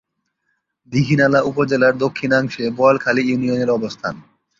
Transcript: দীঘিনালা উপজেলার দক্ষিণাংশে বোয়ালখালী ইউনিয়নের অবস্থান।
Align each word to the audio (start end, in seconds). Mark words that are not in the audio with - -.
দীঘিনালা 0.91 1.39
উপজেলার 1.41 1.93
দক্ষিণাংশে 1.97 2.63
বোয়ালখালী 2.77 3.21
ইউনিয়নের 3.25 3.69
অবস্থান। 3.69 4.15